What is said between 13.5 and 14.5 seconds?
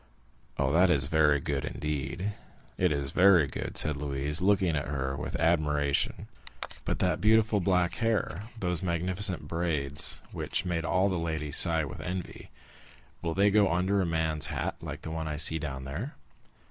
go under a man's